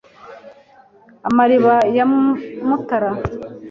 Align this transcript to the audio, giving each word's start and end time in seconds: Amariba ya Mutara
Amariba 1.27 1.75
ya 1.97 2.05
Mutara 2.67 3.11